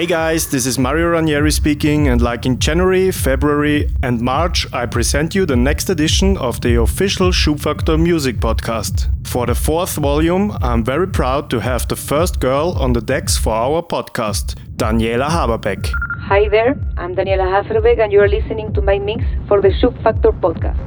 Hey 0.00 0.06
guys, 0.06 0.46
this 0.46 0.64
is 0.64 0.78
Mario 0.78 1.08
Ranieri 1.08 1.50
speaking, 1.50 2.08
and 2.08 2.22
like 2.22 2.46
in 2.46 2.58
January, 2.58 3.10
February, 3.10 3.90
and 4.02 4.18
March, 4.18 4.66
I 4.72 4.86
present 4.86 5.34
you 5.34 5.44
the 5.44 5.56
next 5.56 5.90
edition 5.90 6.38
of 6.38 6.58
the 6.62 6.80
official 6.80 7.32
Schubfaktor 7.32 8.02
music 8.02 8.36
podcast. 8.38 9.10
For 9.26 9.44
the 9.44 9.54
fourth 9.54 9.96
volume, 9.96 10.56
I'm 10.62 10.82
very 10.82 11.06
proud 11.06 11.50
to 11.50 11.60
have 11.60 11.86
the 11.86 11.96
first 11.96 12.40
girl 12.40 12.78
on 12.80 12.94
the 12.94 13.02
decks 13.02 13.36
for 13.36 13.52
our 13.52 13.82
podcast, 13.82 14.54
Daniela 14.74 15.28
Haverbeck. 15.28 15.92
Hi 16.30 16.48
there, 16.48 16.78
I'm 16.96 17.16
Daniela 17.16 17.44
Haverbeck, 17.50 17.98
and 17.98 18.12
you 18.12 18.20
are 18.20 18.28
listening 18.28 18.72
to 18.74 18.80
my 18.80 19.00
mix 19.00 19.24
for 19.48 19.60
the 19.60 19.70
Schubfaktor 19.70 20.30
podcast. 20.40 20.78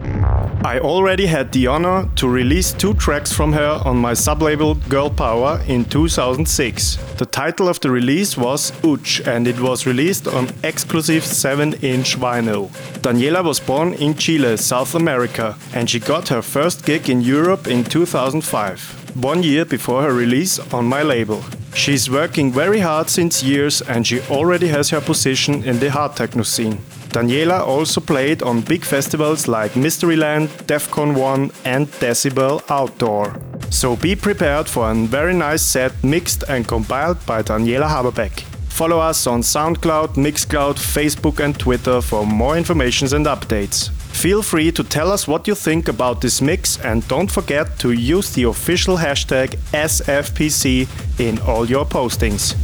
I 0.65 0.79
already 0.79 1.25
had 1.25 1.51
the 1.51 1.67
honor 1.67 2.07
to 2.15 2.29
release 2.29 2.71
two 2.71 2.93
tracks 2.93 3.33
from 3.33 3.51
her 3.51 3.81
on 3.83 3.97
my 3.97 4.13
sublabel 4.13 4.79
Girl 4.87 5.09
Power 5.09 5.59
in 5.67 5.83
2006. 5.83 6.95
The 7.17 7.25
title 7.25 7.67
of 7.67 7.81
the 7.81 7.91
release 7.91 8.37
was 8.37 8.71
Uch, 8.85 9.19
and 9.27 9.45
it 9.45 9.59
was 9.59 9.85
released 9.85 10.29
on 10.29 10.47
exclusive 10.63 11.25
7 11.25 11.73
inch 11.81 12.17
vinyl. 12.17 12.69
Daniela 13.01 13.43
was 13.43 13.59
born 13.59 13.95
in 13.95 14.15
Chile, 14.15 14.55
South 14.55 14.95
America, 14.95 15.57
and 15.73 15.89
she 15.89 15.99
got 15.99 16.29
her 16.29 16.41
first 16.41 16.85
gig 16.85 17.09
in 17.09 17.19
Europe 17.19 17.67
in 17.67 17.83
2005, 17.83 19.02
one 19.15 19.43
year 19.43 19.65
before 19.65 20.03
her 20.03 20.13
release 20.13 20.59
on 20.73 20.85
my 20.85 21.03
label. 21.03 21.43
She's 21.75 22.09
working 22.09 22.51
very 22.51 22.79
hard 22.79 23.09
since 23.09 23.43
years 23.43 23.81
and 23.81 24.05
she 24.05 24.21
already 24.29 24.67
has 24.67 24.89
her 24.89 25.01
position 25.01 25.63
in 25.63 25.79
the 25.79 25.89
hard 25.89 26.15
techno 26.15 26.43
scene. 26.43 26.77
Daniela 27.09 27.59
also 27.59 28.01
played 28.01 28.41
on 28.41 28.61
big 28.61 28.83
festivals 28.83 29.47
like 29.47 29.73
Mysteryland, 29.75 30.47
Defqon.1 30.65 31.53
and 31.63 31.87
Decibel 31.99 32.61
Outdoor. 32.69 33.39
So 33.69 33.95
be 33.95 34.15
prepared 34.15 34.67
for 34.67 34.89
a 34.89 34.95
very 34.95 35.33
nice 35.33 35.61
set 35.61 35.91
mixed 36.03 36.43
and 36.49 36.67
compiled 36.67 37.23
by 37.25 37.43
Daniela 37.43 37.87
Haverbeck. 37.87 38.41
Follow 38.69 38.97
us 38.97 39.27
on 39.27 39.41
SoundCloud, 39.41 40.15
Mixcloud, 40.15 40.77
Facebook 40.77 41.39
and 41.39 41.57
Twitter 41.59 42.01
for 42.01 42.25
more 42.25 42.57
information 42.57 43.07
and 43.15 43.27
updates. 43.27 43.91
Feel 44.13 44.41
free 44.41 44.71
to 44.71 44.83
tell 44.83 45.11
us 45.11 45.27
what 45.27 45.47
you 45.47 45.55
think 45.55 45.89
about 45.89 46.21
this 46.21 46.41
mix 46.41 46.79
and 46.79 47.05
don't 47.07 47.29
forget 47.29 47.77
to 47.79 47.91
use 47.91 48.33
the 48.33 48.43
official 48.43 48.97
hashtag 48.97 49.57
SFPC 49.73 50.87
in 51.19 51.39
all 51.39 51.65
your 51.65 51.85
postings. 51.85 52.55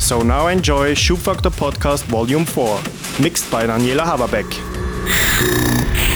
So 0.00 0.22
now 0.22 0.46
enjoy 0.46 0.94
Schubfaktor 0.94 1.50
Podcast 1.50 2.04
Volume 2.04 2.44
4, 2.44 2.80
mixed 3.20 3.50
by 3.50 3.66
Daniela 3.66 4.04
Haverbeck. 4.04 6.07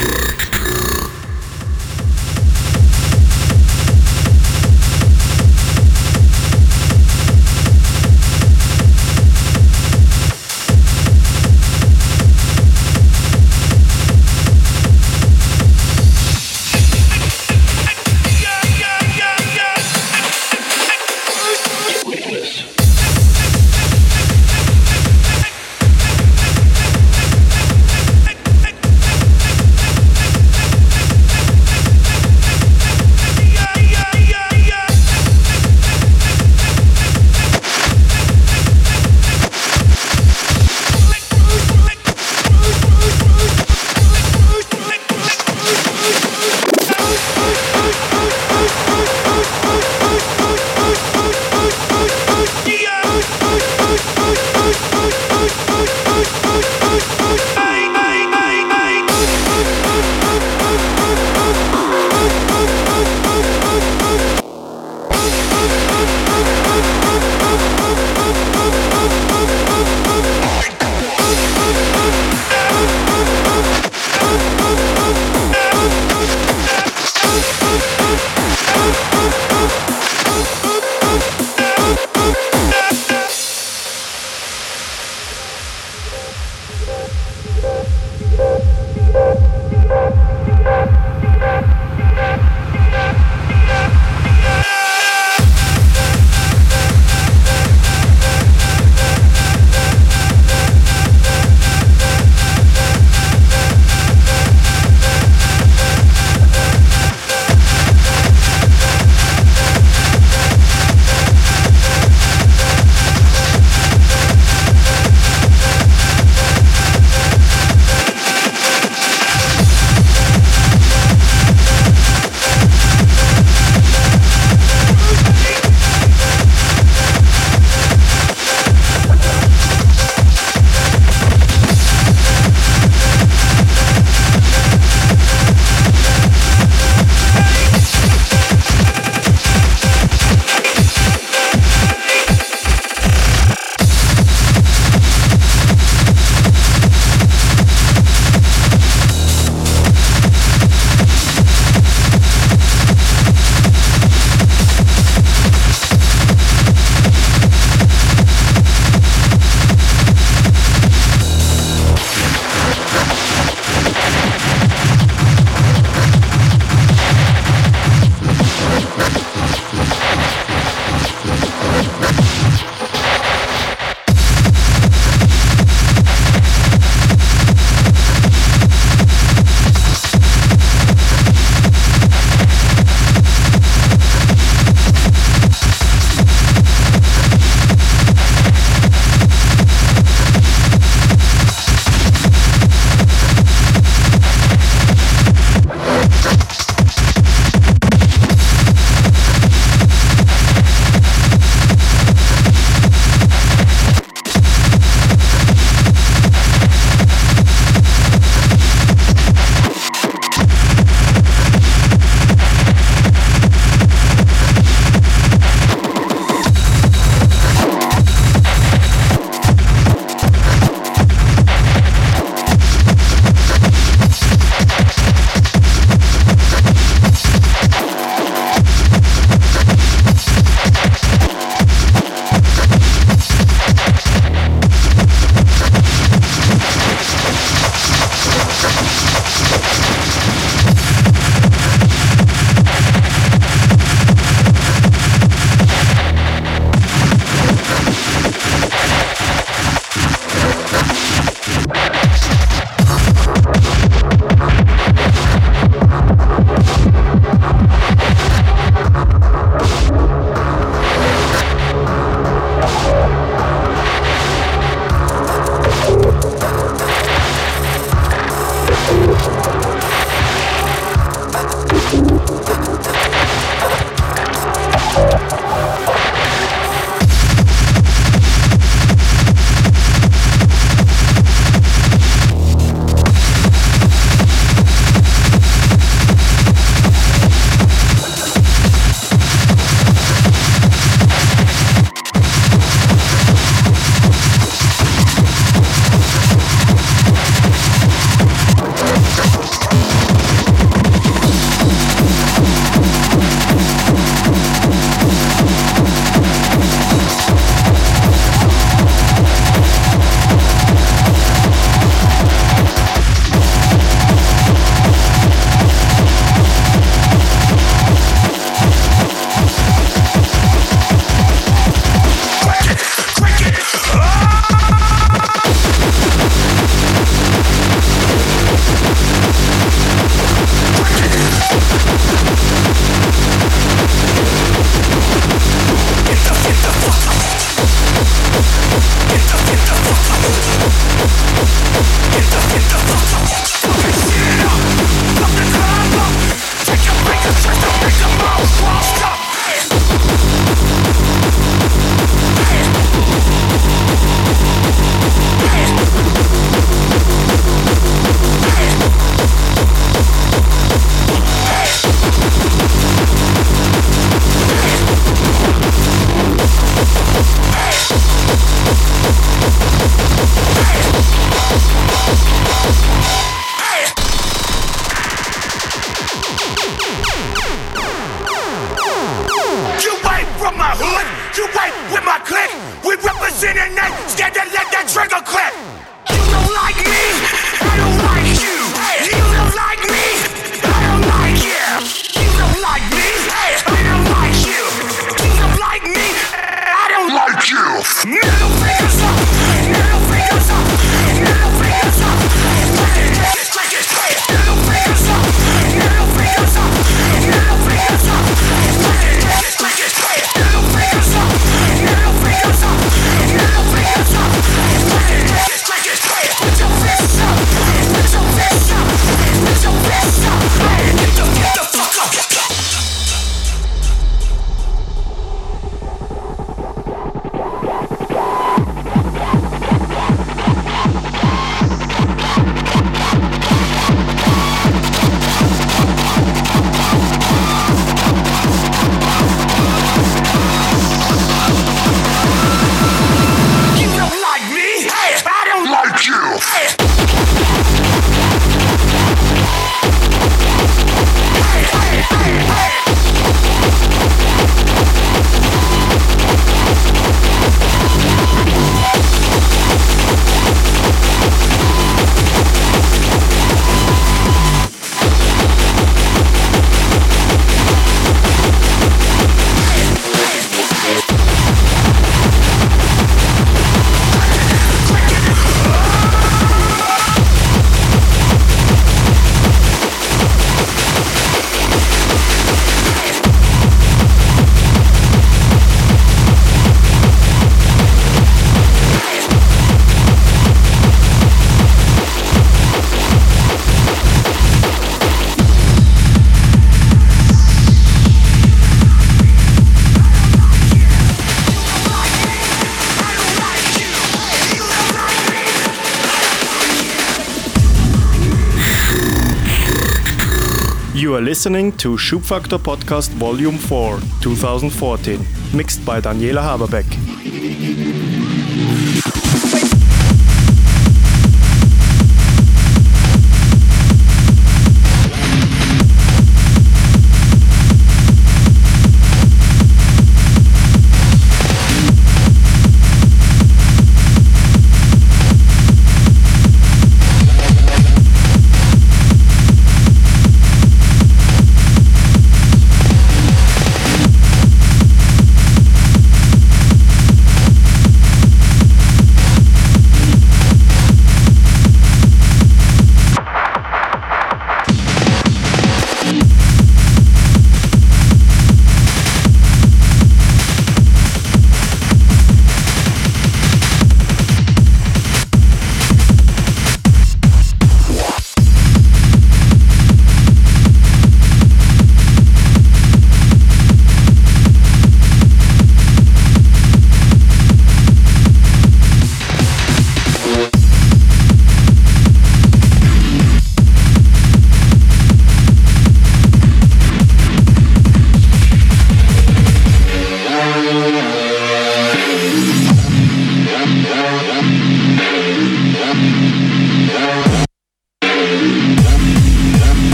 Listening 511.42 511.72
to 511.78 511.96
Schubfaktor 511.96 512.56
Podcast 512.56 513.10
Volume 513.18 513.58
4, 513.58 513.98
2014, 514.20 515.18
mixed 515.52 515.84
by 515.84 516.00
Daniela 516.00 516.40
Haverbeck. 516.40 517.01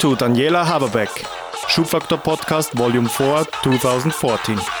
To 0.00 0.16
Daniela 0.16 0.64
Haberbeck, 0.64 1.10
Schubfaktor 1.68 2.16
Podcast 2.16 2.72
Volume 2.74 3.06
4, 3.06 3.44
2014. 3.62 4.79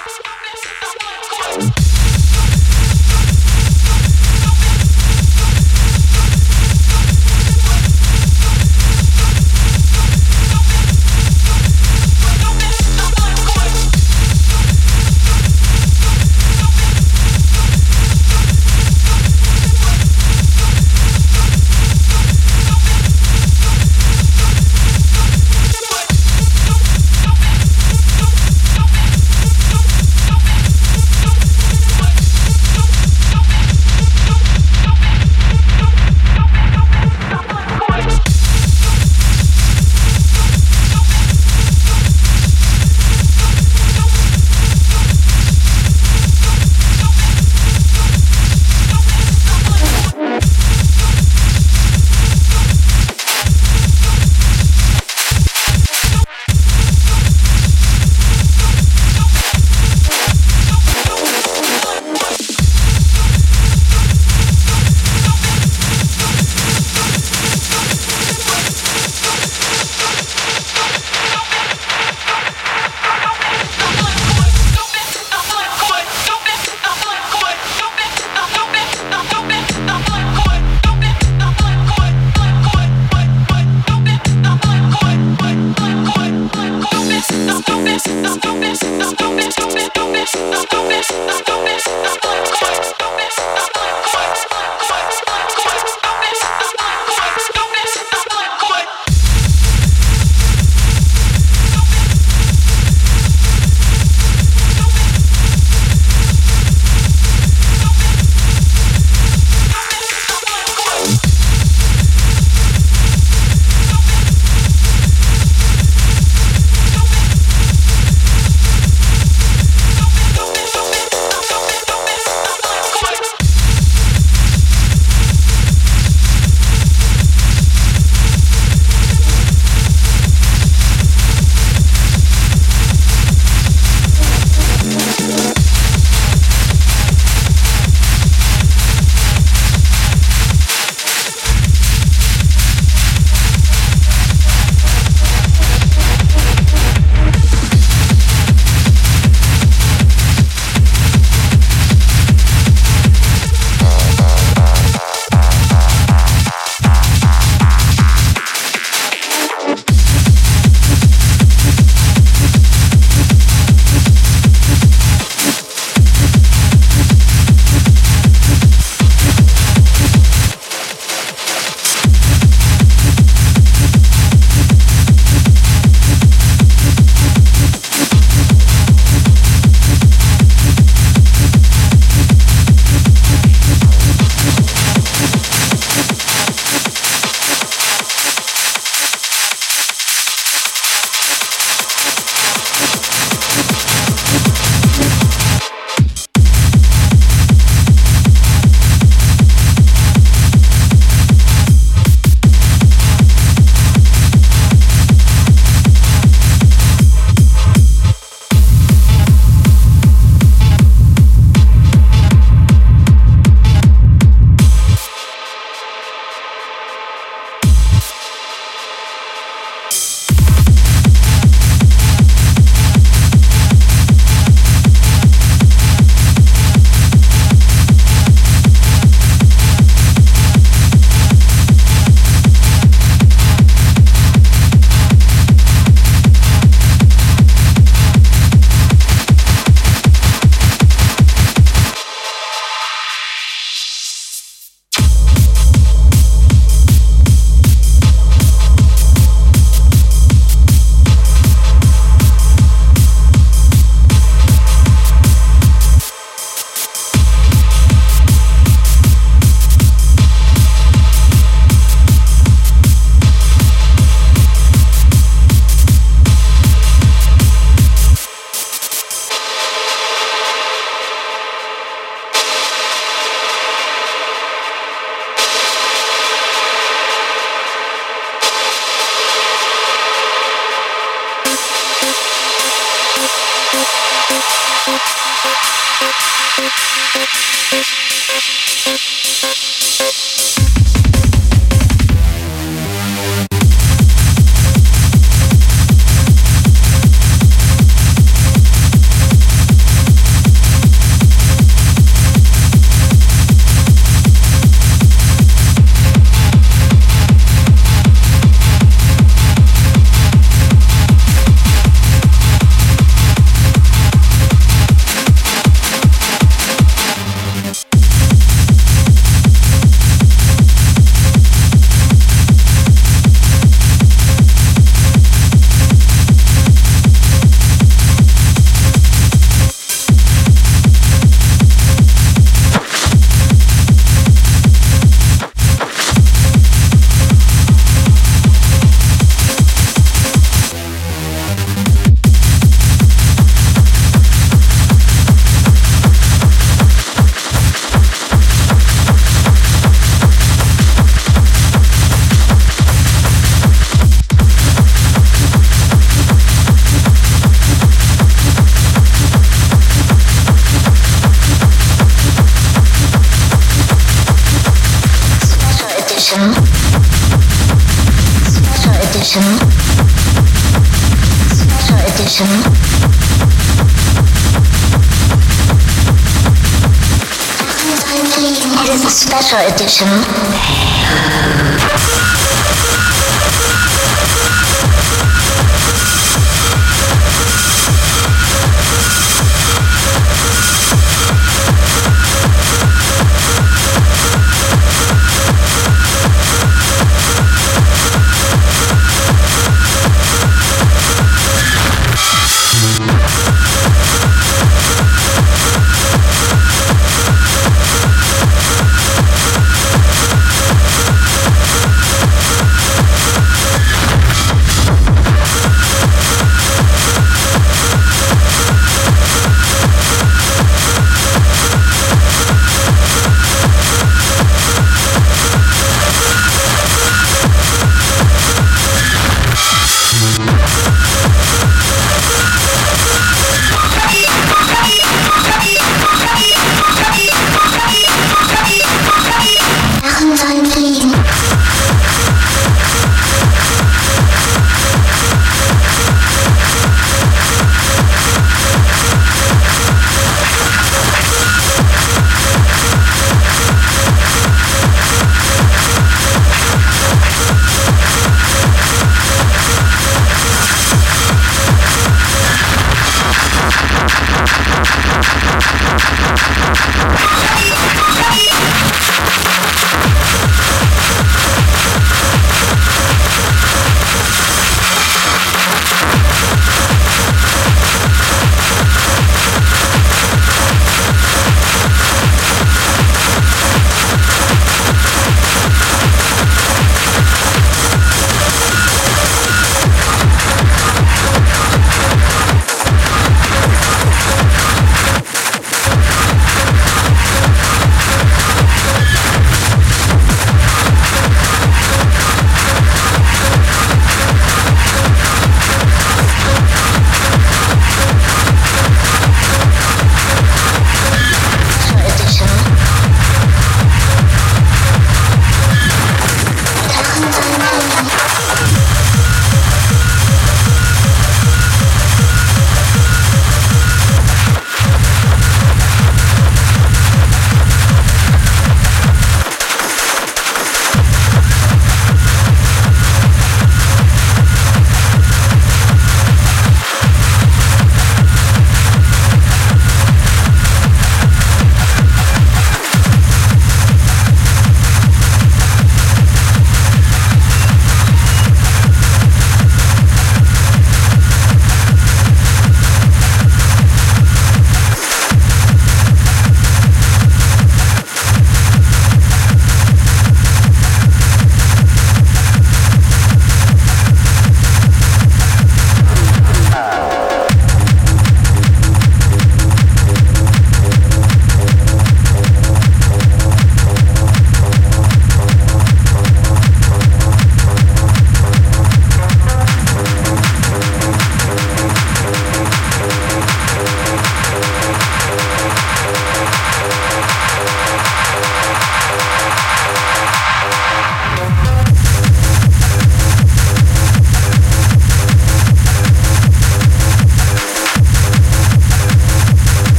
Special 379.80 380.06
edition. 380.08 380.39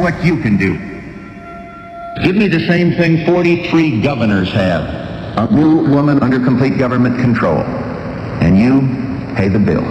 What 0.08 0.24
you 0.24 0.38
can 0.38 0.56
do. 0.56 0.78
Give 2.24 2.38
me 2.38 2.48
the 2.48 2.66
same 2.66 2.94
thing 2.94 3.26
43 3.26 4.02
governors 4.02 4.50
have. 4.54 4.86
A 5.38 5.46
blue 5.46 5.86
woman 5.94 6.24
under 6.24 6.40
complete 6.40 6.78
government 6.78 7.20
control. 7.20 7.58
And 8.40 8.58
you 8.58 9.36
pay 9.36 9.50
the 9.50 9.60
bill. 9.60 9.84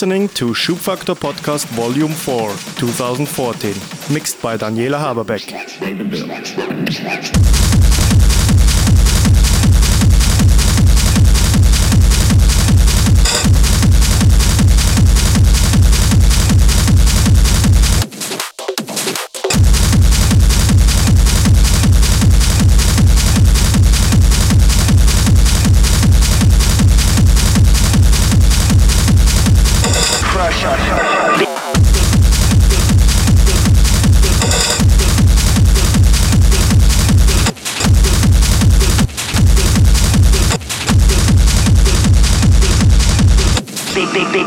Listening 0.00 0.30
to 0.30 0.54
Schubfaktor 0.54 1.14
Podcast 1.14 1.66
Volume 1.76 2.14
4, 2.14 2.48
2014, 2.78 4.14
mixed 4.14 4.40
by 4.40 4.56
Daniela 4.56 4.98
Haverbeck. 4.98 5.44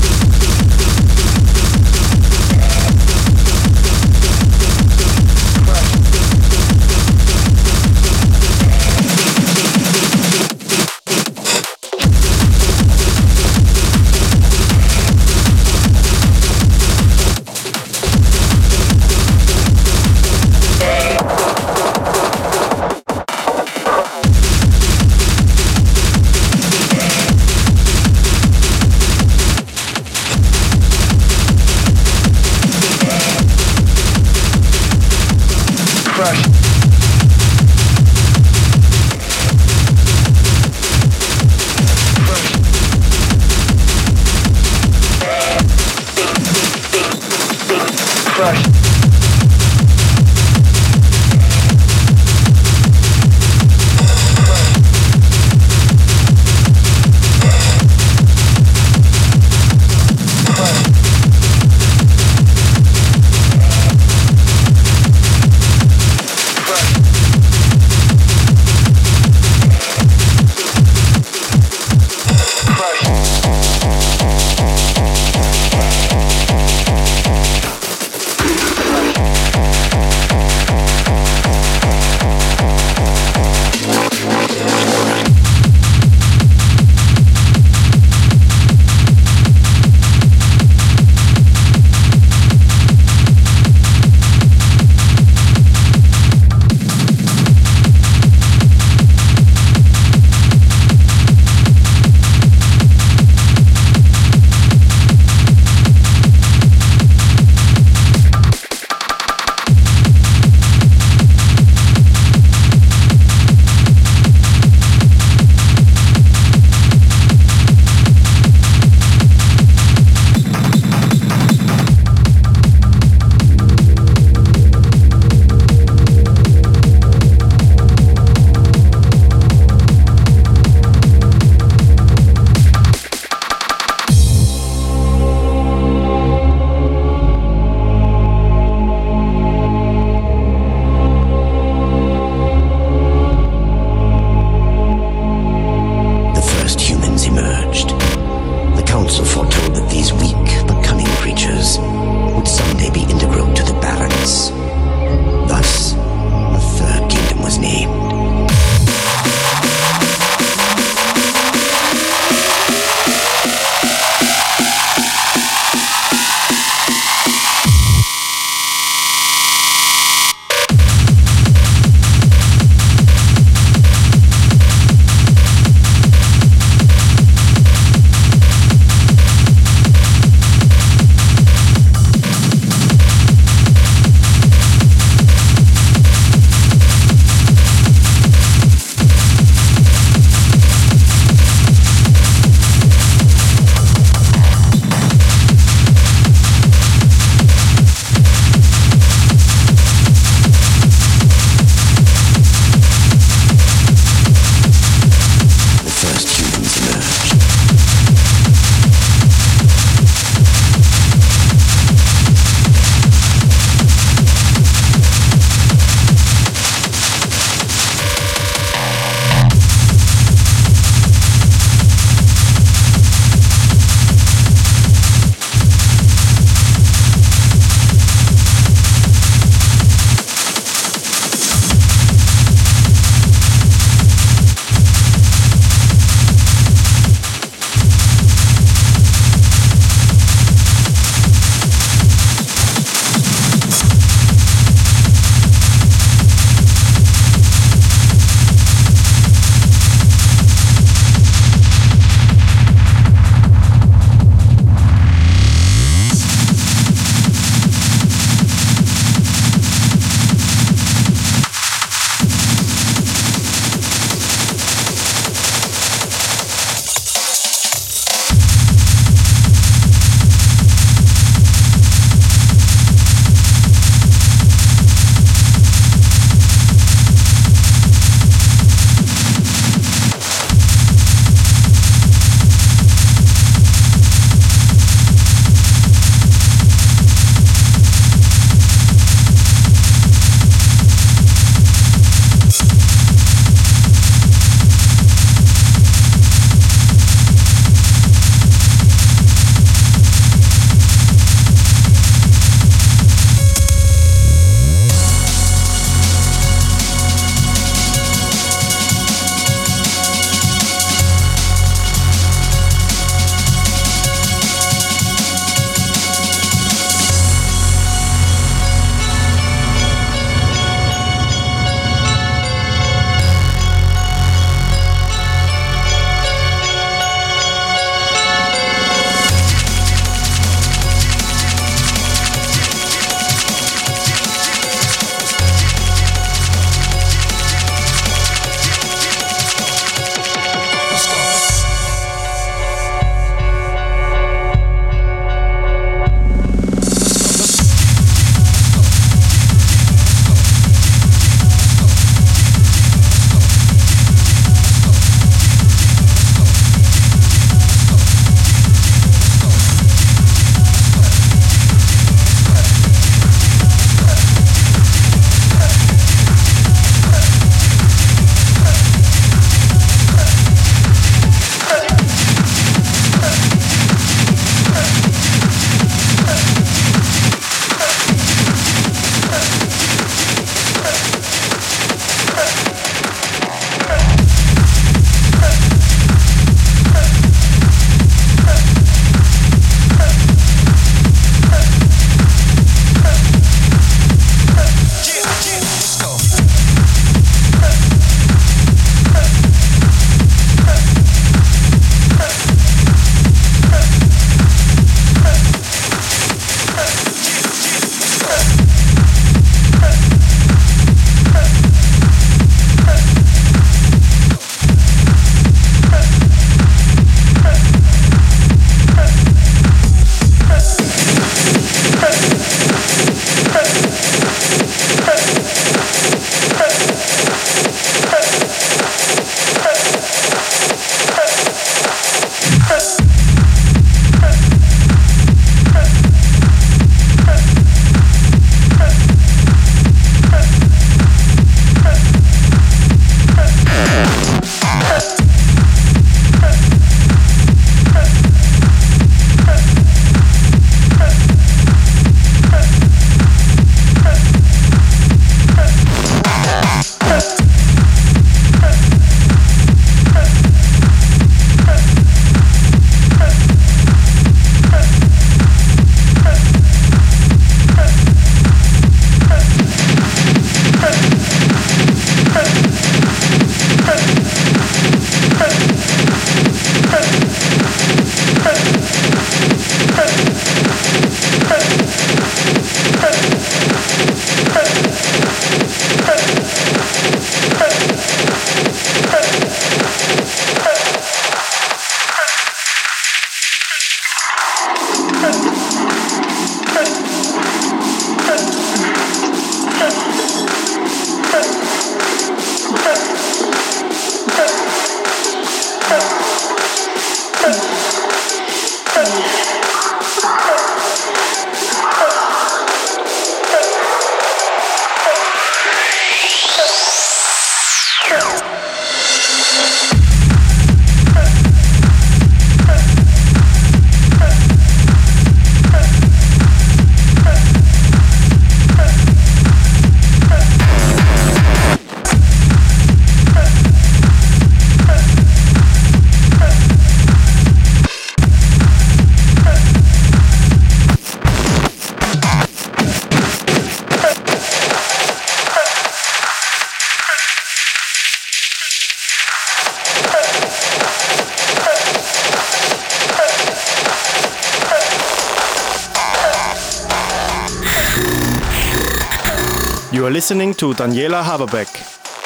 listening 560.18 560.52
to 560.52 560.74
Daniela 560.74 561.22
Haberbeck, 561.22 561.68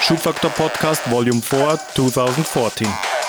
Schubfaktor 0.01 0.49
Podcast 0.57 1.03
Volume 1.11 1.43
4, 1.43 1.76
2014. 1.95 3.21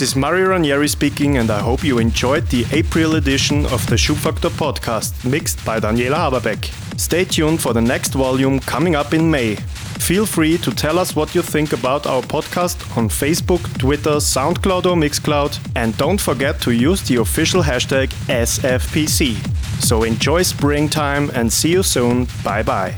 This 0.00 0.12
is 0.12 0.16
Mario 0.16 0.48
Ranieri 0.48 0.88
speaking, 0.88 1.36
and 1.36 1.50
I 1.50 1.60
hope 1.60 1.84
you 1.84 1.98
enjoyed 1.98 2.46
the 2.46 2.64
April 2.72 3.16
edition 3.16 3.66
of 3.66 3.86
the 3.86 3.96
Schubfaktor 3.96 4.48
podcast, 4.48 5.30
mixed 5.30 5.62
by 5.62 5.78
Daniela 5.78 6.16
Haverbeck. 6.16 6.72
Stay 6.98 7.26
tuned 7.26 7.60
for 7.60 7.74
the 7.74 7.82
next 7.82 8.14
volume 8.14 8.60
coming 8.60 8.96
up 8.96 9.12
in 9.12 9.30
May. 9.30 9.56
Feel 9.98 10.24
free 10.24 10.56
to 10.56 10.70
tell 10.70 10.98
us 10.98 11.14
what 11.14 11.34
you 11.34 11.42
think 11.42 11.74
about 11.74 12.06
our 12.06 12.22
podcast 12.22 12.96
on 12.96 13.10
Facebook, 13.10 13.60
Twitter, 13.78 14.16
SoundCloud, 14.20 14.86
or 14.86 14.96
Mixcloud, 14.96 15.58
and 15.76 15.94
don't 15.98 16.18
forget 16.18 16.58
to 16.62 16.70
use 16.70 17.02
the 17.06 17.16
official 17.16 17.62
hashtag 17.62 18.08
SFPC. 18.26 19.36
So 19.82 20.04
enjoy 20.04 20.44
springtime 20.44 21.30
and 21.34 21.52
see 21.52 21.72
you 21.72 21.82
soon. 21.82 22.26
Bye 22.42 22.62
bye. 22.62 22.94